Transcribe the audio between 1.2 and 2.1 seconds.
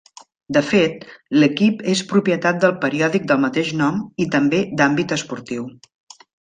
l'Equipe és